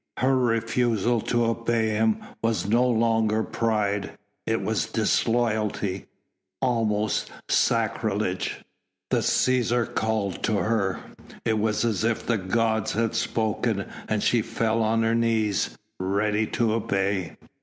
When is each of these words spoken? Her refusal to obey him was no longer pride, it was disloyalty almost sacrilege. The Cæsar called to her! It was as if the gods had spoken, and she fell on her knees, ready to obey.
Her 0.17 0.35
refusal 0.35 1.21
to 1.21 1.45
obey 1.45 1.89
him 1.89 2.17
was 2.41 2.67
no 2.67 2.89
longer 2.89 3.43
pride, 3.43 4.17
it 4.47 4.63
was 4.63 4.87
disloyalty 4.87 6.07
almost 6.59 7.29
sacrilege. 7.47 8.61
The 9.11 9.19
Cæsar 9.19 9.93
called 9.93 10.41
to 10.41 10.55
her! 10.57 11.01
It 11.45 11.59
was 11.59 11.85
as 11.85 12.03
if 12.03 12.25
the 12.25 12.39
gods 12.39 12.93
had 12.93 13.13
spoken, 13.13 13.85
and 14.09 14.23
she 14.23 14.41
fell 14.41 14.81
on 14.81 15.03
her 15.03 15.13
knees, 15.13 15.77
ready 15.99 16.47
to 16.47 16.73
obey. 16.73 17.37